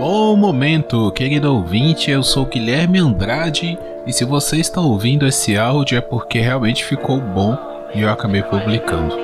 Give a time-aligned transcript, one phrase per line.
[0.00, 5.98] Bom momento, querido ouvinte, eu sou Guilherme Andrade e se você está ouvindo esse áudio
[5.98, 7.54] é porque realmente ficou bom
[7.94, 9.14] e eu acabei publicando.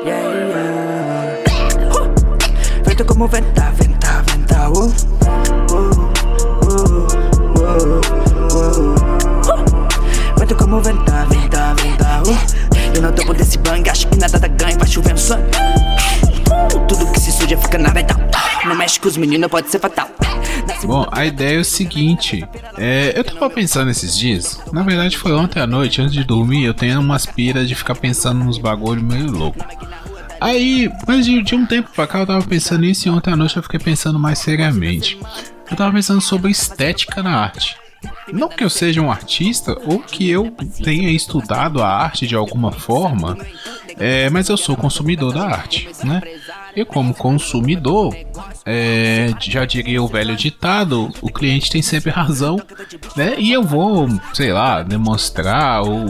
[2.85, 4.93] Feito como venta, venta, venta, uh.
[10.37, 11.37] Feito como venta, uh.
[12.95, 15.53] Eu não topo desse bang, acho que nada dá ganho, vai chovendo sangue.
[16.87, 18.21] Tudo que se suja fica na verdade.
[18.67, 20.16] Não mexe com os meninos, pode ser fatal.
[20.85, 22.45] Bom, a ideia é o seguinte:
[22.77, 26.65] é, eu tava pensando esses dias, na verdade foi ontem à noite, antes de dormir,
[26.65, 29.65] eu tenho umas piras de ficar pensando nos bagulho meio louco.
[30.41, 33.37] Aí, mas de, de, um tempo pra cá eu tava pensando nisso e ontem à
[33.37, 35.19] noite eu fiquei pensando mais seriamente.
[35.71, 37.77] Eu tava pensando sobre estética na arte.
[38.33, 42.71] Não que eu seja um artista ou que eu tenha estudado a arte de alguma
[42.71, 43.37] forma,
[43.99, 46.21] é, mas eu sou consumidor da arte, né?
[46.77, 48.15] E como consumidor,
[48.67, 52.61] é, já diria o velho ditado, o cliente tem sempre razão,
[53.17, 53.35] né?
[53.39, 56.05] E eu vou, sei lá, demonstrar ou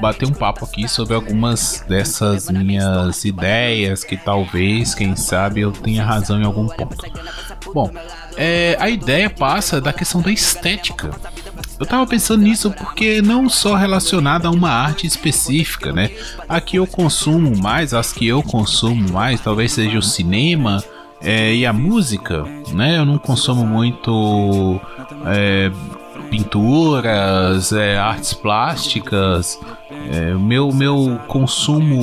[0.00, 6.04] bater um papo aqui sobre algumas dessas minhas ideias que talvez, quem sabe, eu tenha
[6.04, 7.06] razão em algum ponto.
[7.72, 7.88] Bom,
[8.36, 11.10] é, a ideia passa da questão da estética.
[11.80, 16.10] Eu tava pensando nisso porque não só relacionada a uma arte específica, né?
[16.46, 20.84] A que eu consumo mais, as que eu consumo mais, talvez seja o cinema
[21.22, 22.98] é, e a música, né?
[22.98, 24.78] Eu não consumo muito
[25.24, 25.72] é,
[26.28, 29.58] pinturas, é, artes plásticas.
[30.12, 31.98] É, meu meu consumo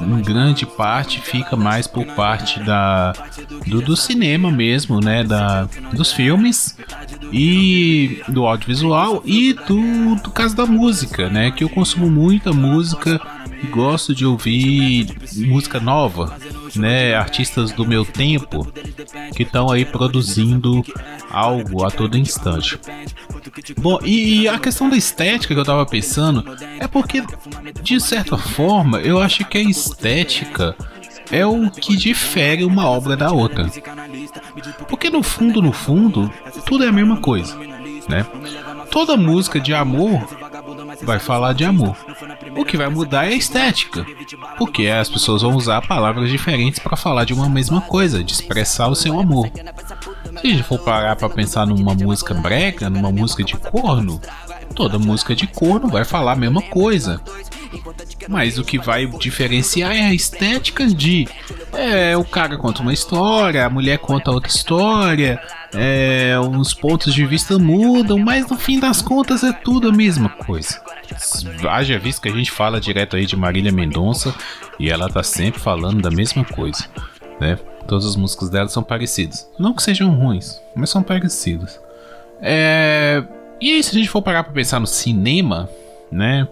[0.00, 3.12] em grande parte fica mais por parte da
[3.66, 5.22] do, do cinema mesmo, né?
[5.22, 6.74] Da, dos filmes
[7.32, 11.50] e do audiovisual e do, do caso da música, né?
[11.50, 13.20] Que eu consumo muita música
[13.62, 16.36] e gosto de ouvir música nova,
[16.74, 17.14] né?
[17.14, 18.66] Artistas do meu tempo
[19.34, 20.84] que estão aí produzindo
[21.30, 22.78] algo a todo instante.
[23.78, 26.44] Bom, e a questão da estética que eu tava pensando
[26.78, 27.22] é porque,
[27.82, 30.74] de certa forma, eu acho que a estética
[31.30, 33.66] é o que difere uma obra da outra.
[34.88, 36.30] Porque no fundo, no fundo,
[36.64, 37.56] tudo é a mesma coisa,
[38.08, 38.26] né?
[38.90, 40.26] Toda música de amor
[41.02, 41.96] vai falar de amor.
[42.56, 44.04] O que vai mudar é a estética,
[44.58, 48.88] porque as pessoas vão usar palavras diferentes para falar de uma mesma coisa, de expressar
[48.88, 49.48] o seu amor.
[50.40, 54.20] Se a gente for parar para pensar numa música brega, numa música de corno,
[54.74, 57.20] toda música de corno vai falar a mesma coisa.
[58.30, 61.26] Mas o que vai diferenciar é a estética de
[61.72, 65.42] é, o cara conta uma história, a mulher conta outra história,
[65.74, 70.28] é, os pontos de vista mudam, mas no fim das contas é tudo a mesma
[70.28, 70.80] coisa.
[71.68, 74.32] Haja visto que a gente fala direto aí de Marília Mendonça
[74.78, 76.86] e ela tá sempre falando da mesma coisa,
[77.40, 77.58] né?
[77.88, 79.50] Todas as músicas dela são parecidas.
[79.58, 81.80] Não que sejam ruins, mas são parecidas.
[82.40, 83.24] É...
[83.60, 85.68] E aí, se a gente for parar pra pensar no cinema,
[86.12, 86.46] né?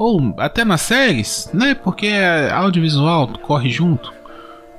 [0.00, 1.74] Ou até nas séries, né?
[1.74, 2.10] Porque
[2.54, 4.10] audiovisual corre junto.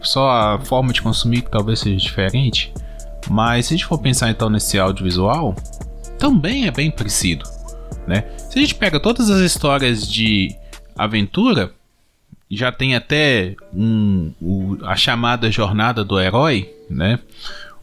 [0.02, 2.74] Só a forma de consumir que talvez seja diferente.
[3.30, 5.56] Mas se a gente for pensar então nesse audiovisual,
[6.18, 7.48] também é bem parecido,
[8.08, 8.26] né?
[8.36, 10.56] Se a gente pega todas as histórias de
[10.98, 11.72] aventura,
[12.50, 17.20] já tem até um, o, a chamada jornada do herói, né?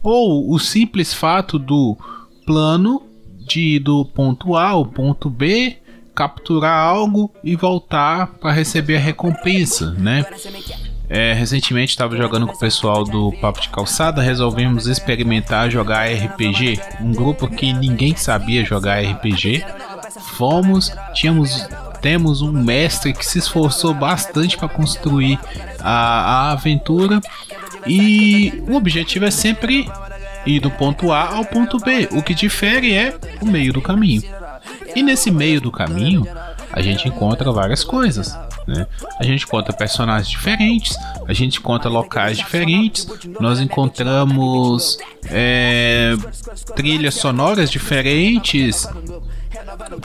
[0.03, 1.97] Ou o simples fato do
[2.45, 3.01] plano
[3.47, 5.77] de ir do ponto A ao ponto B
[6.19, 10.25] capturar algo e voltar para receber a recompensa, né?
[11.07, 16.77] É, recentemente estava jogando com o pessoal do Papo de Calçada, resolvemos experimentar jogar RPG.
[16.99, 19.63] Um grupo que ninguém sabia jogar RPG.
[20.35, 21.65] Fomos, tínhamos
[22.01, 25.39] temos um mestre que se esforçou bastante para construir
[25.79, 25.91] a,
[26.49, 27.21] a aventura
[27.87, 29.89] e o objetivo é sempre
[30.45, 32.09] ir do ponto A ao ponto B.
[32.11, 34.23] O que difere é o meio do caminho.
[34.99, 36.27] E nesse meio do caminho,
[36.73, 38.37] a gente encontra várias coisas.
[38.67, 38.85] Né?
[39.17, 43.07] A gente encontra personagens diferentes, a gente encontra locais diferentes,
[43.39, 46.17] nós encontramos é,
[46.75, 48.89] trilhas sonoras diferentes,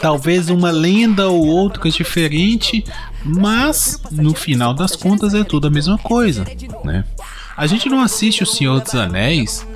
[0.01, 2.85] talvez uma lenda ou outra diferente,
[3.25, 6.45] mas no final das contas é tudo a mesma coisa,
[6.85, 7.05] né?
[7.57, 9.67] A gente não assiste O Senhor dos Anéis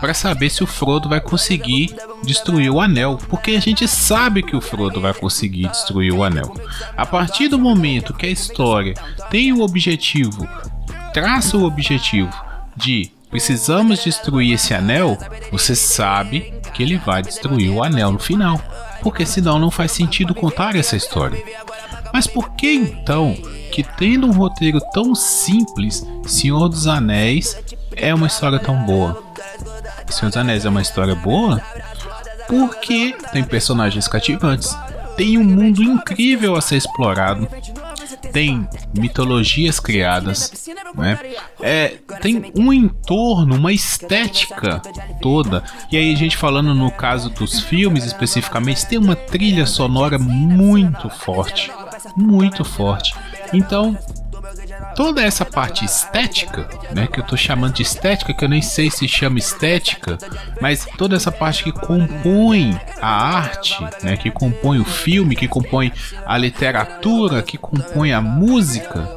[0.00, 4.54] para saber se o Frodo vai conseguir destruir o anel, porque a gente sabe que
[4.54, 6.54] o Frodo vai conseguir destruir o anel.
[6.96, 8.94] A partir do momento que a história
[9.30, 10.46] tem o objetivo,
[11.12, 12.32] traça o objetivo
[12.76, 15.16] de precisamos destruir esse anel,
[15.50, 18.60] você sabe que ele vai destruir o anel no final,
[19.02, 21.42] porque senão não faz sentido contar essa história.
[22.12, 23.34] Mas por que então
[23.70, 27.56] que tendo um roteiro tão simples, Senhor dos Anéis
[27.96, 29.22] é uma história tão boa?
[30.10, 31.62] Senhor dos Anéis é uma história boa
[32.48, 34.76] porque tem personagens cativantes,
[35.16, 37.48] tem um mundo incrível a ser explorado,
[38.32, 41.18] tem mitologias criadas, né?
[41.60, 44.80] É, tem um entorno, uma estética
[45.20, 45.62] toda.
[45.90, 51.08] E aí a gente falando no caso dos filmes especificamente, tem uma trilha sonora muito
[51.08, 51.70] forte,
[52.16, 53.14] muito forte.
[53.52, 53.96] Então,
[54.94, 58.90] toda essa parte estética, né, que eu tô chamando de estética, que eu nem sei
[58.90, 60.18] se chama estética,
[60.60, 65.92] mas toda essa parte que compõe a arte, né, que compõe o filme, que compõe
[66.26, 69.16] a literatura, que compõe a música,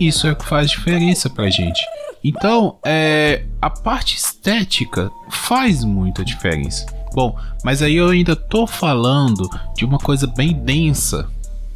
[0.00, 1.80] isso é o que faz diferença pra gente.
[2.24, 6.86] Então, é, a parte estética faz muita diferença.
[7.14, 11.28] Bom, mas aí eu ainda tô falando de uma coisa bem densa,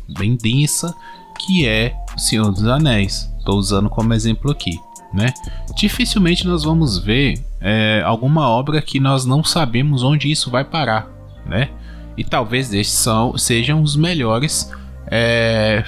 [0.08, 0.94] bem densa,
[1.38, 3.32] que é O Senhor dos Anéis.
[3.38, 4.78] Estou usando como exemplo aqui,
[5.12, 5.32] né?
[5.76, 11.08] Dificilmente nós vamos ver é, alguma obra que nós não sabemos onde isso vai parar,
[11.44, 11.70] né?
[12.16, 14.72] E talvez estes são, sejam os melhores,
[15.06, 15.84] é,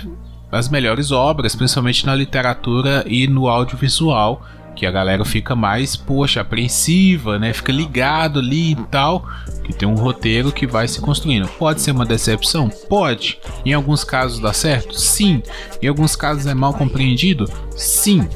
[0.53, 4.43] as melhores obras, principalmente na literatura e no audiovisual
[4.79, 7.53] que a galera fica mais, poxa, apreensiva, né?
[7.53, 9.27] Fica ligado ali e tal,
[9.65, 11.49] que tem um roteiro que vai se construindo.
[11.49, 12.69] Pode ser uma decepção?
[12.89, 13.41] Pode.
[13.67, 14.95] Em alguns casos dá certo?
[14.95, 15.43] Sim.
[15.83, 17.51] Em alguns casos é mal compreendido?
[17.75, 18.29] Sim.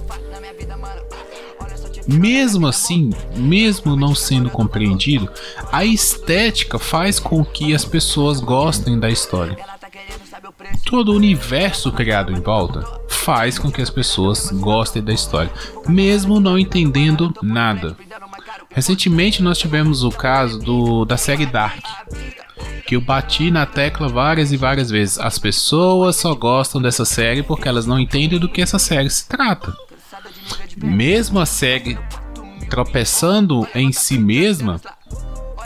[2.09, 5.31] Mesmo assim, mesmo não sendo compreendido,
[5.71, 9.57] a estética faz com que as pessoas gostem da história.
[10.85, 15.51] Todo o universo criado em volta faz com que as pessoas gostem da história,
[15.87, 17.97] mesmo não entendendo nada.
[18.71, 21.85] Recentemente nós tivemos o caso do, da série Dark,
[22.85, 25.19] que eu bati na tecla várias e várias vezes.
[25.19, 29.29] As pessoas só gostam dessa série porque elas não entendem do que essa série se
[29.29, 29.73] trata.
[30.77, 31.97] Mesmo a série
[32.69, 34.81] tropeçando em si mesma,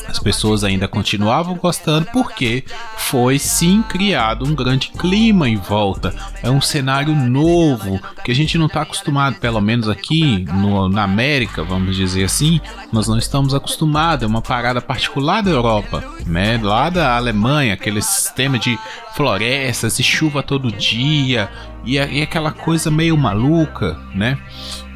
[0.09, 2.65] as pessoas ainda continuavam gostando porque
[2.97, 6.15] foi sim criado um grande clima em volta.
[6.43, 11.03] É um cenário novo que a gente não está acostumado, pelo menos aqui no, na
[11.03, 12.61] América, vamos dizer assim,
[12.93, 14.23] nós não estamos acostumados.
[14.23, 16.59] É uma parada particular da Europa, né?
[16.63, 18.79] Lá da Alemanha, aquele sistema de
[19.15, 21.51] florestas e chuva todo dia
[21.85, 24.39] e, e aquela coisa meio maluca, né?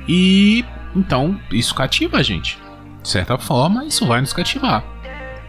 [0.09, 0.65] E
[0.95, 2.59] então isso cativa a gente.
[3.03, 4.85] De certa forma, isso vai nos cativar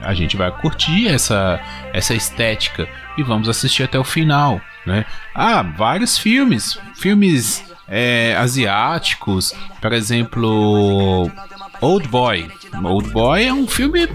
[0.01, 1.59] a gente vai curtir essa,
[1.93, 2.87] essa estética
[3.17, 5.05] e vamos assistir até o final, né?
[5.33, 11.29] Ah, vários filmes, filmes é, asiáticos, por exemplo,
[11.81, 12.49] Old Boy.
[12.83, 14.07] Old Boy é um filme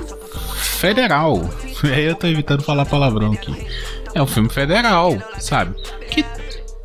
[0.56, 1.48] federal.
[1.84, 3.54] Eu tô evitando falar palavrão aqui.
[4.14, 5.74] É um filme federal, sabe?
[6.10, 6.24] Que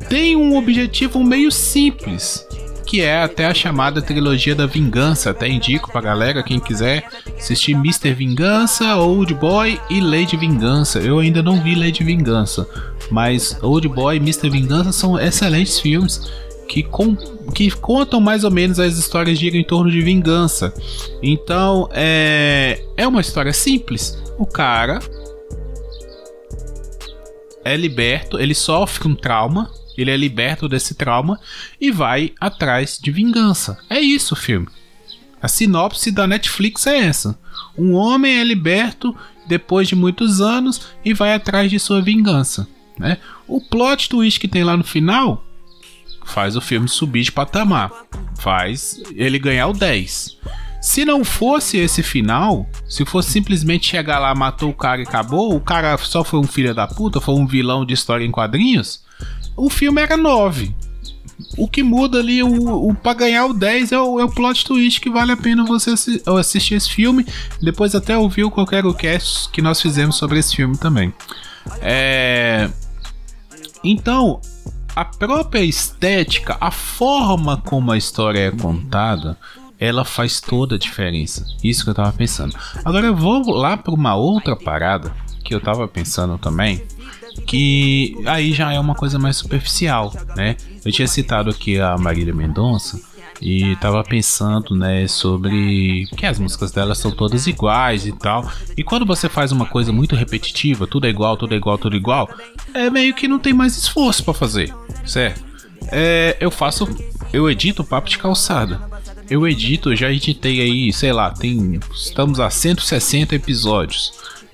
[0.08, 2.46] tem um objetivo meio simples,
[2.92, 5.30] que é até a chamada trilogia da vingança.
[5.30, 7.08] Até indico pra galera, quem quiser
[7.38, 8.12] assistir Mr.
[8.12, 10.98] Vingança, Old Boy e Lady Vingança.
[10.98, 12.68] Eu ainda não vi Lady Vingança,
[13.10, 14.50] mas Old Boy e Mr.
[14.50, 16.30] Vingança são excelentes filmes
[16.68, 17.16] que, com,
[17.54, 20.74] que contam mais ou menos as histórias giram em torno de vingança.
[21.22, 24.22] Então é, é uma história simples.
[24.36, 24.98] O cara
[27.64, 31.38] é liberto, ele sofre um trauma ele é liberto desse trauma
[31.80, 33.78] e vai atrás de vingança.
[33.88, 34.68] É isso o filme.
[35.40, 37.38] A sinopse da Netflix é essa:
[37.76, 39.14] um homem é liberto
[39.46, 42.68] depois de muitos anos e vai atrás de sua vingança.
[42.98, 43.18] Né?
[43.48, 45.44] O plot twist que tem lá no final
[46.24, 47.90] faz o filme subir de patamar,
[48.38, 50.38] faz ele ganhar o 10.
[50.80, 55.54] Se não fosse esse final, se fosse simplesmente chegar lá, matou o cara e acabou,
[55.54, 59.01] o cara só foi um filho da puta, foi um vilão de história em quadrinhos,
[59.56, 60.74] o filme era 9.
[61.56, 64.64] O que muda ali, o, o para ganhar o 10 é o, é o plot
[64.64, 67.26] twist que vale a pena você assi assistir esse filme.
[67.60, 71.12] Depois até ouvir qualquer cast que nós fizemos sobre esse filme também.
[71.80, 72.70] É...
[73.84, 74.40] Então,
[74.94, 79.36] a própria estética, a forma como a história é contada,
[79.78, 81.44] ela faz toda a diferença.
[81.62, 82.56] Isso que eu tava pensando.
[82.84, 85.12] Agora eu vou lá para uma outra parada
[85.44, 86.82] que eu tava pensando também,
[87.46, 90.56] que aí já é uma coisa mais superficial, né?
[90.84, 93.00] Eu tinha citado aqui a Marília Mendonça
[93.42, 98.48] e tava pensando, né, sobre que as músicas dela são todas iguais e tal.
[98.76, 101.96] E quando você faz uma coisa muito repetitiva, tudo é igual, tudo é igual, tudo
[101.96, 102.30] é igual,
[102.72, 104.72] é meio que não tem mais esforço para fazer,
[105.04, 105.44] certo?
[105.90, 106.88] É, eu faço,
[107.32, 108.80] eu edito papo de calçada.
[109.28, 114.12] Eu edito, já editei aí, sei lá, tem estamos a 160 episódios.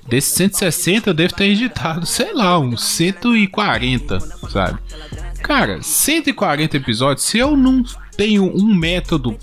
[0.08, 4.78] Desses 160 eu devo ter editado, sei lá, uns 140, sabe?
[5.42, 7.84] Cara, 140 episódios, se eu não
[8.16, 9.36] tenho um método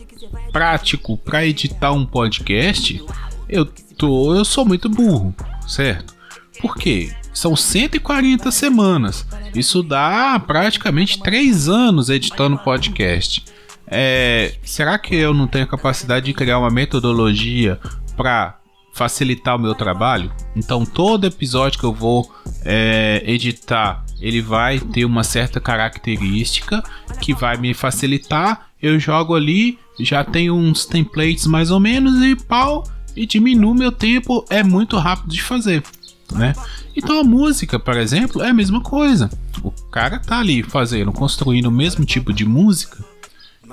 [0.51, 3.03] prático para editar um podcast,
[3.47, 5.35] eu tô, eu sou muito burro,
[5.67, 6.15] certo?
[6.59, 7.13] Por quê?
[7.31, 9.25] São 140 semanas.
[9.53, 13.45] Isso dá praticamente 3 anos editando podcast.
[13.87, 17.79] É, será que eu não tenho capacidade de criar uma metodologia
[18.17, 18.57] para
[18.95, 20.31] facilitar o meu trabalho?
[20.55, 22.33] Então, todo episódio que eu vou
[22.63, 26.81] é, editar, ele vai ter uma certa característica
[27.19, 28.69] que vai me facilitar.
[28.81, 32.85] Eu jogo ali, já tenho uns templates mais ou menos e pau,
[33.15, 34.45] e diminui meu tempo.
[34.49, 35.83] É muito rápido de fazer.
[36.31, 36.53] Né?
[36.95, 39.29] Então a música, por exemplo, é a mesma coisa.
[39.61, 43.03] O cara tá ali fazendo, construindo o mesmo tipo de música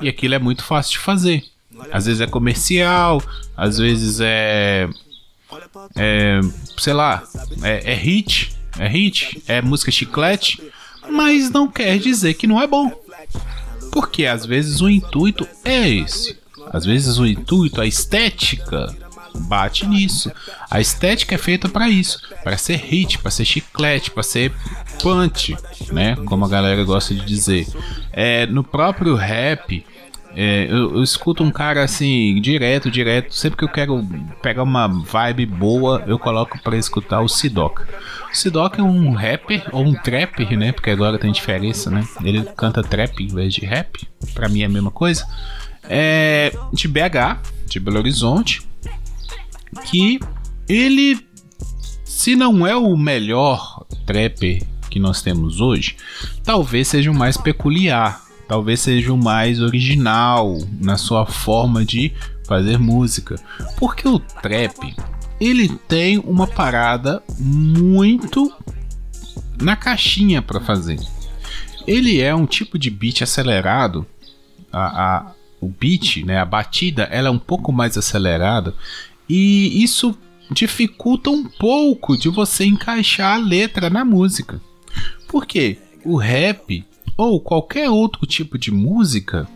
[0.00, 1.44] e aquilo é muito fácil de fazer.
[1.92, 3.22] Às vezes é comercial,
[3.56, 4.88] às vezes é.
[5.96, 6.40] É.
[6.78, 7.22] Sei lá,
[7.62, 10.62] é, é hit, é hit, é música chiclete,
[11.08, 12.90] mas não quer dizer que não é bom.
[13.90, 16.38] Porque às vezes o intuito é esse.
[16.72, 18.94] Às vezes o intuito, a estética
[19.34, 20.30] bate nisso.
[20.70, 24.52] A estética é feita para isso, para ser hit, para ser chiclete, para ser
[25.00, 25.56] punch,
[25.90, 26.16] né?
[26.24, 27.66] Como a galera gosta de dizer.
[28.12, 29.84] É, no próprio rap,
[30.34, 33.34] é, eu, eu, escuto um cara assim, direto, direto.
[33.34, 34.06] Sempre que eu quero
[34.42, 37.86] pegar uma vibe boa, eu coloco para escutar o Sidoca.
[38.32, 40.72] O Sidoca é um rapper, ou um trapper, né?
[40.72, 42.06] Porque agora tem diferença, né?
[42.24, 44.08] Ele canta trap em vez de rap.
[44.32, 45.26] Pra mim é a mesma coisa.
[45.84, 48.62] É de BH, de Belo Horizonte.
[49.90, 50.18] Que
[50.68, 51.26] ele,
[52.04, 55.96] se não é o melhor trapper que nós temos hoje,
[56.42, 62.12] talvez seja o mais peculiar talvez seja o mais original na sua forma de
[62.46, 63.36] fazer música.
[63.76, 64.94] Porque o trap,
[65.40, 68.52] ele tem uma parada muito
[69.60, 70.98] na caixinha para fazer.
[71.86, 74.06] Ele é um tipo de beat acelerado.
[74.72, 78.74] A, a, o beat, né, a batida, ela é um pouco mais acelerada
[79.28, 80.16] e isso
[80.50, 84.60] dificulta um pouco de você encaixar a letra na música.
[85.26, 85.78] Por quê?
[86.04, 86.84] O rap
[87.16, 89.46] ou qualquer outro tipo de música,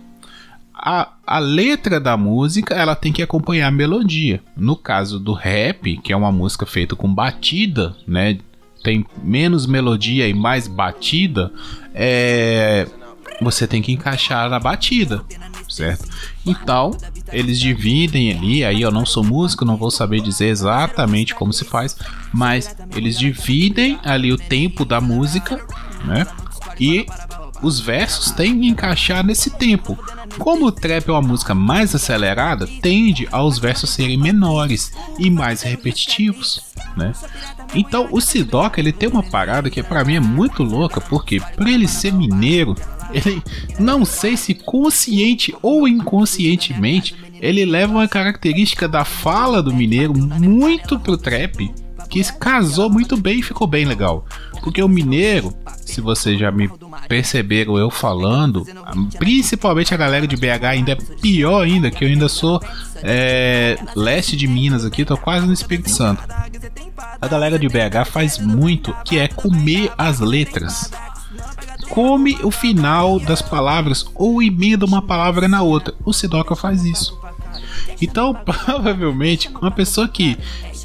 [0.75, 4.43] a, a letra da música ela tem que acompanhar a melodia.
[4.57, 8.39] No caso do rap, que é uma música feita com batida, né?
[8.85, 11.51] Tem menos melodia e mais batida,
[11.95, 12.87] é,
[13.41, 15.25] você tem que encaixar a batida,
[15.69, 16.09] certo?
[16.45, 16.97] Então,
[17.33, 21.65] eles dividem ali, aí eu não sou músico, não vou saber dizer exatamente como se
[21.65, 21.97] faz,
[22.33, 25.57] mas eles dividem ali o tempo da música,
[26.05, 26.27] né?
[26.79, 27.07] E
[27.63, 29.99] os versos têm que encaixar nesse tempo.
[30.39, 35.63] Como o trap é uma música mais acelerada, tende aos versos serem menores e mais
[35.63, 36.61] repetitivos,
[36.97, 37.13] né?
[37.75, 41.71] Então o Sidoca ele tem uma parada que para mim é muito louca, porque para
[41.71, 42.75] ele ser mineiro,
[43.13, 43.43] ele
[43.79, 50.99] não sei se consciente ou inconscientemente, ele leva uma característica da fala do mineiro muito
[50.99, 51.71] pro trap
[52.07, 54.25] que casou muito bem e ficou bem legal.
[54.67, 56.69] Porque o mineiro, se vocês já me
[57.07, 58.67] perceberam eu falando,
[59.17, 62.61] principalmente a galera de BH ainda é pior ainda, que eu ainda sou
[62.97, 66.21] é, leste de Minas aqui, tô quase no Espírito Santo.
[67.23, 70.91] A galera de BH faz muito que é comer as letras.
[71.91, 75.95] Come o final das palavras ou emenda uma palavra na outra.
[76.05, 77.17] O Sidoca faz isso.
[78.03, 80.37] Então, provavelmente, uma pessoa que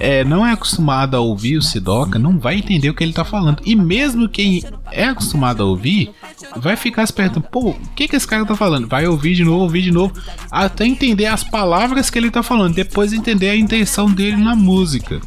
[0.04, 3.24] é, não é acostumada a ouvir o Sidoca não vai entender o que ele tá
[3.24, 3.62] falando.
[3.64, 6.12] E mesmo quem é acostumado a ouvir,
[6.56, 8.88] vai ficar se perguntando: pô, o que, que esse cara tá falando?
[8.88, 10.12] Vai ouvir de novo, ouvir de novo,
[10.50, 15.22] até entender as palavras que ele tá falando, depois entender a intenção dele na música.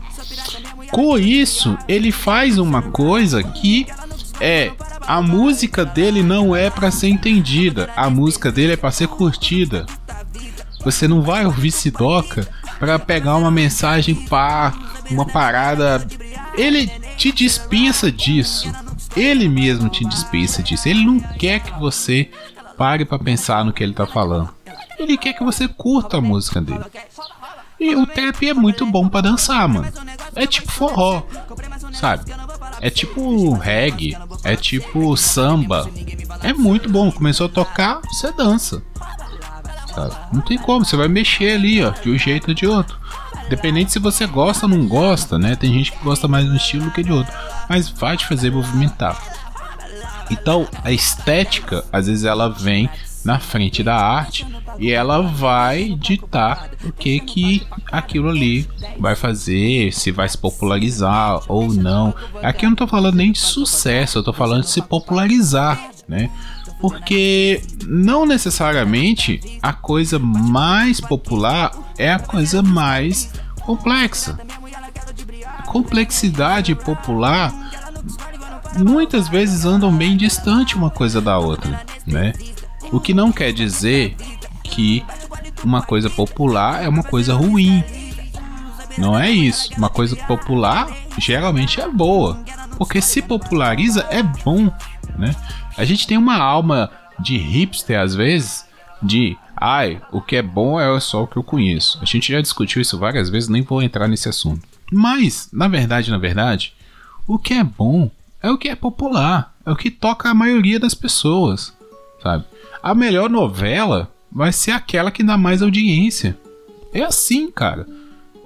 [0.90, 3.86] Com isso, ele faz uma coisa que
[4.40, 4.72] é
[5.06, 9.86] a música dele não é para ser entendida, a música dele é para ser curtida.
[10.84, 12.46] Você não vai ouvir Sidoca
[12.78, 14.72] para pegar uma mensagem pá,
[15.10, 16.06] uma parada.
[16.56, 18.72] Ele te dispensa disso.
[19.16, 20.88] Ele mesmo te dispensa disso.
[20.88, 22.30] Ele não quer que você
[22.76, 24.52] pare para pensar no que ele tá falando.
[24.98, 26.84] Ele quer que você curta a música dele.
[27.78, 29.92] E o trap é muito bom para dançar, mano.
[30.34, 31.22] É tipo forró,
[31.92, 32.32] sabe?
[32.80, 35.88] É tipo reggae, é tipo samba.
[36.42, 37.10] É muito bom.
[37.10, 38.82] Começou a tocar, você dança
[39.94, 40.28] cara.
[40.32, 42.98] Não tem como, você vai mexer ali, ó, de um jeito ou de outro.
[43.48, 45.54] Dependente se você gosta ou não gosta, né?
[45.54, 47.32] Tem gente que gosta mais de um estilo do que de outro,
[47.68, 49.20] mas vai te fazer movimentar.
[50.30, 52.88] Então, a estética, às vezes ela vem
[53.24, 54.46] na frente da arte
[54.78, 61.40] e ela vai ditar o que que aquilo ali vai fazer, se vai se popularizar
[61.48, 62.14] ou não.
[62.42, 66.30] Aqui eu não tô falando nem de sucesso, eu tô falando de se popularizar, né?
[66.84, 74.38] Porque não necessariamente a coisa mais popular é a coisa mais complexa.
[75.64, 77.54] Complexidade popular
[78.76, 82.34] muitas vezes andam bem distante uma coisa da outra, né?
[82.92, 84.14] O que não quer dizer
[84.62, 85.02] que
[85.64, 87.82] uma coisa popular é uma coisa ruim.
[88.98, 89.70] Não é isso.
[89.78, 90.86] Uma coisa popular
[91.16, 92.38] geralmente é boa,
[92.76, 94.70] porque se populariza é bom,
[95.16, 95.34] né?
[95.76, 98.66] A gente tem uma alma de hipster às vezes,
[99.02, 101.98] de ai, o que é bom é só o que eu conheço.
[102.02, 104.66] A gente já discutiu isso várias vezes, nem vou entrar nesse assunto.
[104.92, 106.74] Mas, na verdade, na verdade,
[107.26, 108.10] o que é bom
[108.42, 111.72] é o que é popular, é o que toca a maioria das pessoas,
[112.22, 112.44] sabe?
[112.82, 116.38] A melhor novela vai ser aquela que dá mais audiência.
[116.92, 117.86] É assim, cara.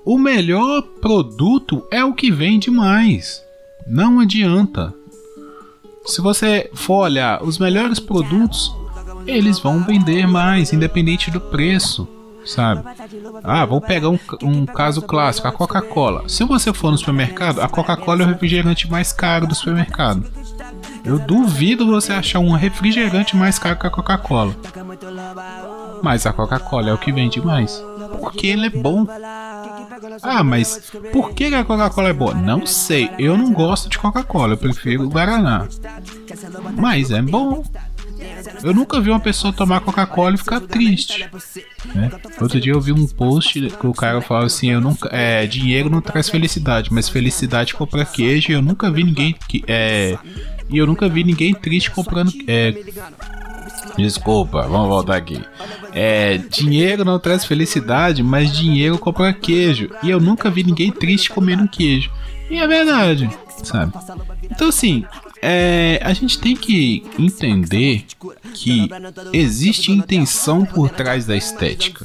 [0.04, 3.42] O melhor produto é o que vende mais.
[3.86, 4.94] Não adianta.
[6.08, 8.74] Se você for olhar os melhores produtos,
[9.26, 12.08] eles vão vender mais, independente do preço
[12.48, 12.82] sabe?
[13.44, 16.24] Ah, vou pegar um, um caso clássico, a Coca-Cola.
[16.28, 20.24] Se você for no supermercado, a Coca-Cola é o refrigerante mais caro do supermercado.
[21.04, 24.56] Eu duvido você achar um refrigerante mais caro que a Coca-Cola.
[26.02, 27.82] Mas a Coca-Cola é o que vende mais.
[28.16, 29.06] Porque ele é bom.
[30.22, 32.34] Ah, mas por que a Coca-Cola é boa?
[32.34, 33.10] Não sei.
[33.18, 34.54] Eu não gosto de Coca-Cola.
[34.54, 35.66] Eu prefiro o Guaraná.
[36.76, 37.64] Mas é bom.
[38.62, 41.28] Eu nunca vi uma pessoa tomar Coca-Cola e ficar triste.
[41.94, 42.10] Né?
[42.40, 45.88] Outro dia eu vi um post que o cara falava assim: eu nunca, é, dinheiro
[45.88, 48.50] não traz felicidade, mas felicidade compra queijo.
[48.50, 50.18] E eu nunca vi ninguém que é,
[50.68, 52.32] e eu nunca vi ninguém triste comprando.
[52.46, 52.74] É,
[53.96, 55.40] desculpa, vamos voltar aqui.
[55.92, 59.90] É, dinheiro não traz felicidade, mas dinheiro compra queijo.
[60.02, 62.10] E eu nunca vi ninguém triste comendo queijo.
[62.50, 63.28] E é verdade,
[63.62, 63.92] sabe?
[64.50, 65.04] Então assim,
[65.42, 68.04] é, a gente tem que entender
[68.54, 68.88] que
[69.32, 72.04] existe intenção por trás da estética.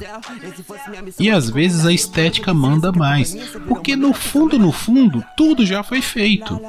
[1.18, 3.34] E às vezes a estética manda mais,
[3.66, 6.60] porque no fundo, no fundo, tudo já foi feito.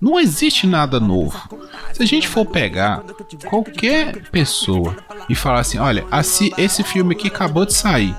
[0.00, 1.38] Não existe nada novo.
[1.92, 3.02] Se a gente for pegar
[3.48, 4.96] qualquer pessoa
[5.28, 6.04] e falar assim: olha,
[6.58, 8.14] esse filme aqui acabou de sair.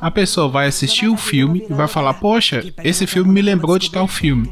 [0.00, 3.90] A pessoa vai assistir o filme e vai falar: Poxa, esse filme me lembrou de
[3.90, 4.50] tal filme.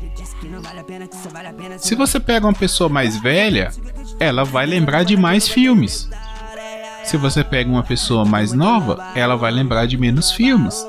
[1.79, 3.73] Se você pega uma pessoa mais velha,
[4.21, 6.09] ela vai lembrar de mais filmes.
[7.03, 10.87] Se você pega uma pessoa mais nova, ela vai lembrar de menos filmes.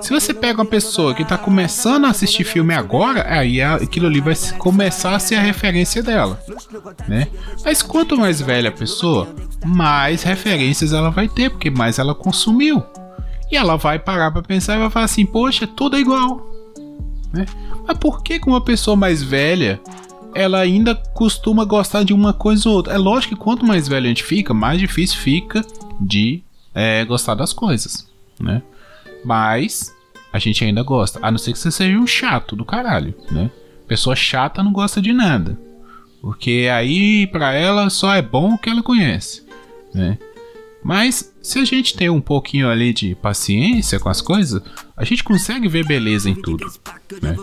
[0.00, 4.20] Se você pega uma pessoa que está começando a assistir filme agora, aí aquilo ali
[4.20, 6.40] vai começar a ser a referência dela,
[7.08, 7.28] né?
[7.64, 9.28] Mas quanto mais velha a pessoa,
[9.64, 12.82] mais referências ela vai ter, porque mais ela consumiu.
[13.50, 16.50] E ela vai parar para pensar e vai falar assim: "Poxa, tudo é igual".
[17.32, 17.46] Né?
[17.86, 19.80] Mas por que com uma pessoa mais velha
[20.36, 22.92] ela ainda costuma gostar de uma coisa ou outra.
[22.92, 25.64] É lógico que quanto mais velho a gente fica, mais difícil fica
[25.98, 26.42] de
[26.74, 28.06] é, gostar das coisas,
[28.38, 28.62] né?
[29.24, 29.94] Mas
[30.32, 33.50] a gente ainda gosta, a não ser que você seja um chato do caralho, né?
[33.88, 35.58] Pessoa chata não gosta de nada,
[36.20, 39.46] porque aí para ela só é bom o que ela conhece,
[39.94, 40.18] né?
[40.82, 44.62] Mas se a gente tem um pouquinho ali de paciência com as coisas,
[44.96, 46.64] a gente consegue ver beleza em tudo.
[47.20, 47.36] Né?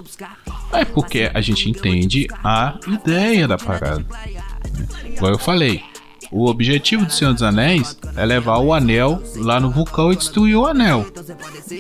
[0.72, 4.00] É porque a gente entende a ideia da parada.
[4.00, 5.16] Né?
[5.20, 5.84] Como eu falei,
[6.34, 10.56] o objetivo do Senhor dos Anéis é levar o anel lá no vulcão e destruir
[10.56, 11.06] o anel.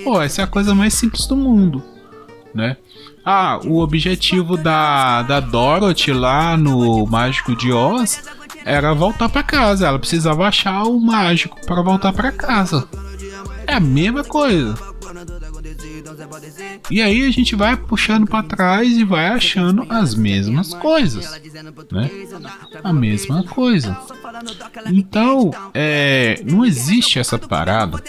[0.04, 1.84] Pô, essa é a coisa mais simples do mundo,
[2.54, 2.78] né?
[3.26, 8.24] Ah, o objetivo da, da Dorothy lá no Mágico de Oz
[8.64, 9.88] era voltar para casa.
[9.88, 12.88] Ela precisava achar o mágico para voltar para casa.
[13.66, 14.76] É a mesma coisa.
[16.90, 21.40] E aí a gente vai puxando para trás e vai achando as mesmas coisas,
[21.92, 22.10] né?
[22.84, 23.98] A mesma coisa.
[24.88, 28.02] Então, é, não existe essa parada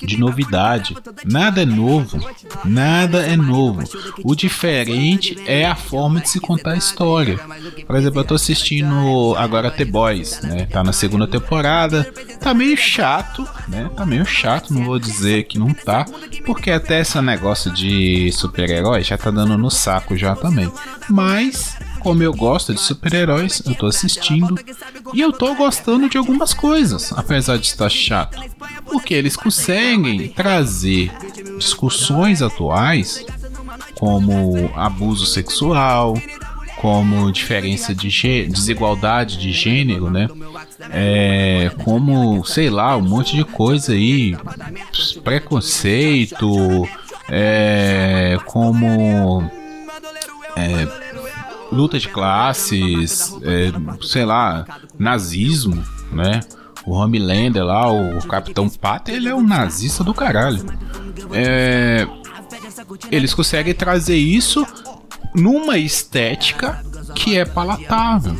[0.00, 0.96] de novidade.
[1.24, 2.18] Nada é novo.
[2.64, 3.82] Nada é novo.
[4.24, 7.38] O diferente é a forma de se contar a história.
[7.86, 10.66] Por exemplo, eu tô assistindo agora The Boys, né?
[10.66, 12.04] Tá na segunda temporada.
[12.40, 13.90] Tá meio chato, né?
[13.96, 16.04] Tá meio chato, não vou dizer que não tá,
[16.44, 20.70] porque até esse negócio de super-herói já tá dando no saco já também.
[21.08, 24.58] Mas como eu gosto de super-heróis, eu tô assistindo
[25.12, 28.38] e eu tô gostando de algumas coisas, apesar de estar chato.
[28.84, 31.12] Porque eles conseguem trazer
[31.58, 33.24] discussões atuais,
[33.94, 36.14] como abuso sexual,
[36.80, 38.08] como diferença de
[38.46, 40.28] desigualdade de gênero, né?
[40.90, 44.36] É, como, sei lá, um monte de coisa aí,
[45.24, 46.88] preconceito,
[47.28, 49.42] é, como
[50.56, 51.07] é,
[51.70, 53.72] luta de classes, é,
[54.04, 54.64] sei lá,
[54.98, 56.40] nazismo, né?
[56.86, 60.64] O Homelander lá, o Capitão Pata, ele é um nazista do caralho.
[61.32, 62.06] É,
[63.10, 64.66] eles conseguem trazer isso
[65.34, 66.82] numa estética
[67.14, 68.36] que é palatável.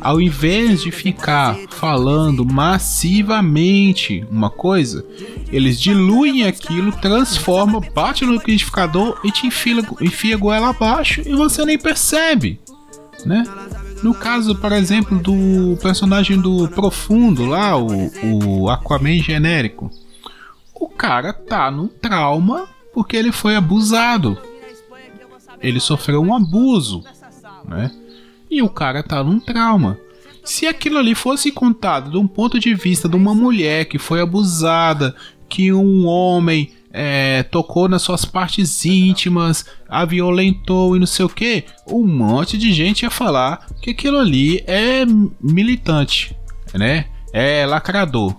[0.00, 5.06] Ao invés de ficar falando massivamente uma coisa,
[5.52, 11.64] eles diluem aquilo, transformam, bate no liquidificador e te enfia, enfia goela abaixo e você
[11.64, 12.58] nem percebe,
[13.26, 13.44] né?
[14.02, 19.90] No caso, por exemplo, do personagem do Profundo lá, o, o Aquaman genérico,
[20.74, 24.36] o cara tá num trauma porque ele foi abusado.
[25.60, 27.04] Ele sofreu um abuso,
[27.64, 27.92] né?
[28.50, 29.98] E o cara tá num trauma.
[30.44, 34.20] Se aquilo ali fosse contado de um ponto de vista de uma mulher que foi
[34.20, 35.14] abusada,
[35.52, 41.28] que um homem é, tocou nas suas partes íntimas, a violentou e não sei o
[41.28, 45.04] que, um monte de gente ia falar que aquilo ali é
[45.38, 46.34] militante,
[46.72, 47.04] né?
[47.34, 48.34] É lacrador.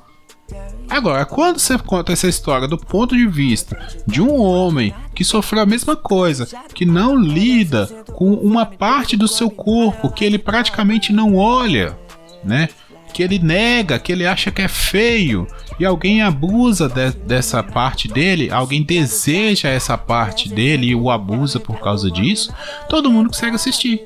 [0.89, 5.61] Agora, quando você conta essa história do ponto de vista de um homem que sofreu
[5.61, 11.13] a mesma coisa, que não lida com uma parte do seu corpo que ele praticamente
[11.13, 11.95] não olha,
[12.43, 12.69] né?
[13.13, 15.47] Que ele nega, que ele acha que é feio,
[15.79, 21.59] e alguém abusa de, dessa parte dele, alguém deseja essa parte dele e o abusa
[21.59, 22.53] por causa disso,
[22.89, 24.05] todo mundo consegue assistir,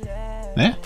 [0.55, 0.77] né?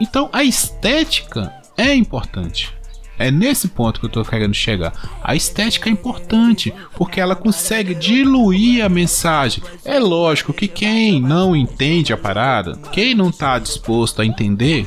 [0.00, 2.76] Então a estética é importante.
[3.18, 4.92] É nesse ponto que eu tô querendo chegar.
[5.24, 9.62] A estética é importante, porque ela consegue diluir a mensagem.
[9.84, 14.86] É lógico que quem não entende a parada, quem não tá disposto a entender,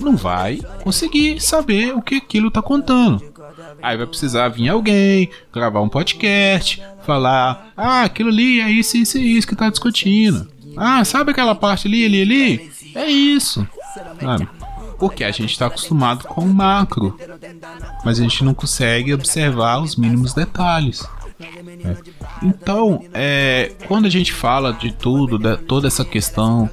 [0.00, 3.33] não vai conseguir saber o que aquilo tá contando.
[3.82, 9.18] Aí vai precisar vir alguém, gravar um podcast, falar: ah, aquilo ali é isso, isso
[9.18, 10.48] e isso que tá discutindo.
[10.76, 12.70] Ah, sabe aquela parte ali, ali, ali?
[12.94, 13.66] É isso.
[14.20, 14.48] Sabe?
[14.98, 17.18] porque a gente está acostumado com o macro,
[18.04, 21.06] mas a gente não consegue observar os mínimos detalhes.
[21.38, 21.96] Né?
[22.42, 26.70] Então, é, quando a gente fala de tudo, de toda essa questão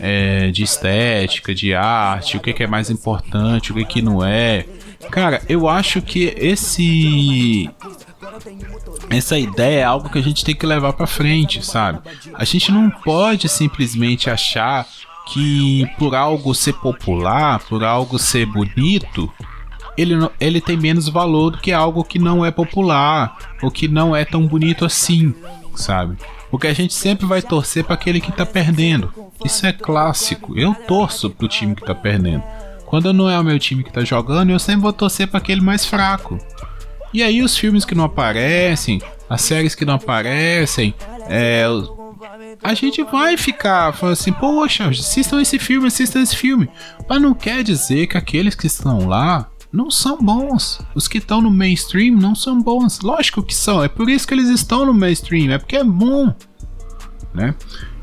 [0.00, 4.24] é, de estética, de arte, o que, que é mais importante, o que, que não
[4.24, 4.66] é,
[5.10, 7.70] cara, eu acho que esse
[9.10, 12.00] essa ideia é algo que a gente tem que levar para frente, sabe?
[12.34, 14.86] A gente não pode simplesmente achar
[15.26, 19.32] que por algo ser popular, por algo ser bonito,
[19.96, 24.14] ele, ele tem menos valor do que algo que não é popular ou que não
[24.14, 25.34] é tão bonito assim,
[25.74, 26.16] sabe?
[26.50, 29.12] Porque a gente sempre vai torcer para aquele que tá perdendo.
[29.44, 30.56] Isso é clássico.
[30.58, 32.44] Eu torço pro time que tá perdendo.
[32.94, 35.60] Quando não é o meu time que tá jogando, eu sempre vou torcer para aquele
[35.60, 36.38] mais fraco.
[37.12, 40.94] E aí os filmes que não aparecem, as séries que não aparecem,
[41.28, 41.64] é,
[42.62, 46.68] a gente vai ficar falando assim, poxa, assistam esse filme, assistam esse filme.
[47.08, 50.80] Mas não quer dizer que aqueles que estão lá não são bons.
[50.94, 53.00] Os que estão no mainstream não são bons.
[53.00, 56.32] Lógico que são, é por isso que eles estão no mainstream, é porque é bom.
[57.34, 57.54] Né?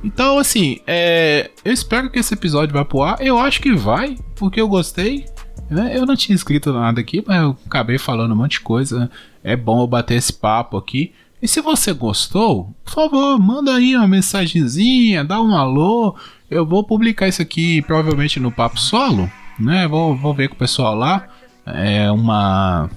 [0.04, 3.17] Então, assim, é, eu espero que esse episódio vá pro ar.
[3.22, 5.26] Eu acho que vai, porque eu gostei.
[5.70, 5.98] Né?
[5.98, 9.10] Eu não tinha escrito nada aqui, mas eu acabei falando um monte de coisa.
[9.41, 11.13] É bom eu bater esse papo aqui.
[11.41, 16.15] E se você gostou, por favor, manda aí uma mensagenzinha, dá um alô.
[16.50, 19.88] Eu vou publicar isso aqui provavelmente no Papo Solo, né?
[19.88, 21.28] Vou, vou ver com o pessoal lá.
[21.65, 22.89] É uma.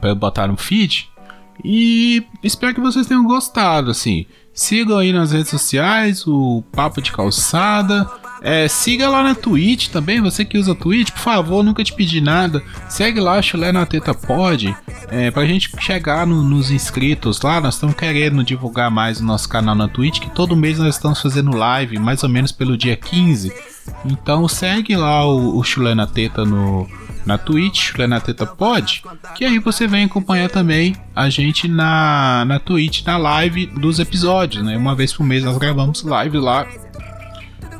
[0.00, 1.10] Pra eu botar no feed.
[1.62, 4.24] E espero que vocês tenham gostado, assim.
[4.52, 8.08] Sigam aí nas redes sociais o Papo de Calçada.
[8.42, 12.20] É, siga lá na Twitch também, você que usa Twitch, por favor, nunca te pedi
[12.20, 12.62] nada.
[12.88, 14.74] Segue lá, Chulé na Teta Pod,
[15.10, 17.60] é, pra gente chegar no, nos inscritos lá.
[17.60, 21.20] Nós estamos querendo divulgar mais o nosso canal na Twitch, que todo mês nós estamos
[21.20, 23.52] fazendo live, mais ou menos pelo dia 15.
[24.06, 26.88] Então segue lá o, o Chulé na Teta no,
[27.24, 29.02] na Twitch, Chulé na Teta Pod,
[29.34, 34.64] que aí você vem acompanhar também a gente na, na Twitch, na live dos episódios,
[34.64, 34.76] né?
[34.76, 36.66] Uma vez por mês nós gravamos live lá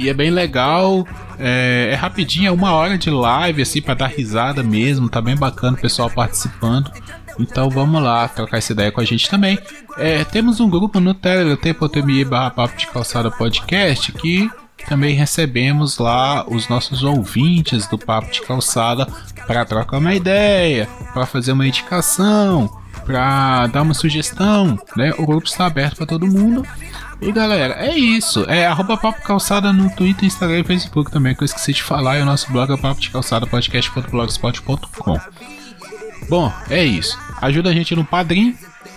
[0.01, 1.07] e é bem legal.
[1.39, 5.11] É, é rapidinho, é uma hora de live, assim, para dar risada mesmo.
[5.11, 6.91] Tá bem bacana o pessoal participando.
[7.39, 9.59] Então vamos lá, trocar essa ideia com a gente também.
[9.99, 14.51] É, temos um grupo no Telegram, t.me barra papo de calçada podcast, que
[14.89, 19.07] também recebemos lá os nossos ouvintes do Papo de Calçada
[19.47, 22.71] para trocar uma ideia, para fazer uma indicação,
[23.05, 25.13] para dar uma sugestão, né?
[25.19, 26.67] O grupo está aberto para todo mundo.
[27.21, 28.45] E galera, é isso.
[28.49, 32.19] É arroba Papo Calçada no Twitter, Instagram e Facebook também, que eu esqueci de falar.
[32.19, 35.21] E o nosso blog é papo de calçada podcast.blogspot.com.
[36.29, 37.19] Bom, é isso.
[37.43, 38.57] Ajuda a gente no padrinho,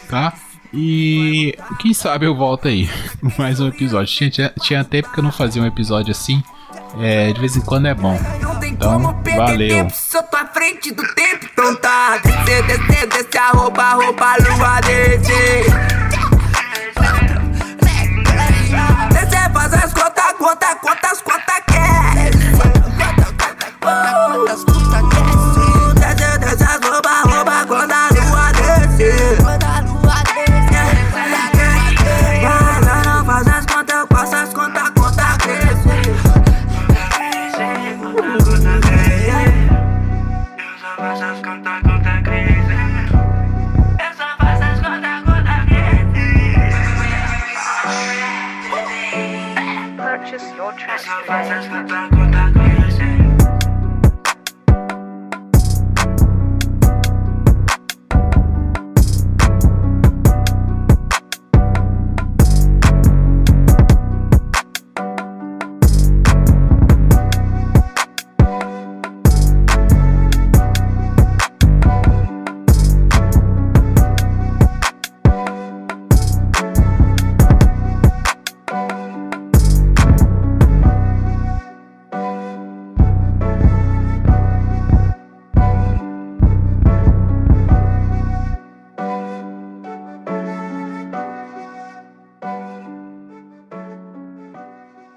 [0.09, 0.33] tá?
[0.73, 2.89] E quem sabe eu volto aí.
[3.37, 4.13] Mais um episódio.
[4.13, 6.43] Tinha, tinha, tinha tempo que eu não fazia um episódio assim.
[6.99, 8.19] É, de vez em quando é bom.
[8.63, 8.99] Então,
[9.35, 9.89] valeu.
[9.89, 12.17] Sou tua frente do tempo, então tá.
[12.17, 14.81] Descer, descer, descer, arroba, arroba, lua.
[14.81, 16.02] Descer,
[50.77, 52.22] trust.